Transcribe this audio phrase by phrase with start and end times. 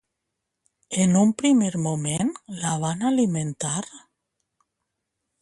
[1.03, 3.79] En un primer moment, la van alimentar?